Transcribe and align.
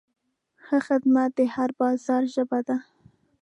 ښه 0.65 0.77
خدمت 0.87 1.29
د 1.37 1.41
هر 1.55 1.69
بازار 1.79 2.23
ژبه 2.33 2.59
ده. 2.67 2.77